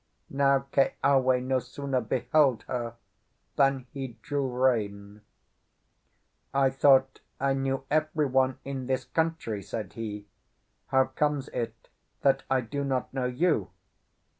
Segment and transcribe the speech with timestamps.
[0.31, 2.95] Now Keawe no sooner beheld her
[3.55, 5.21] than he drew rein.
[6.55, 10.25] "I thought I knew everyone in this country," said he.
[10.87, 11.89] "How comes it
[12.21, 13.69] that I do not know you?"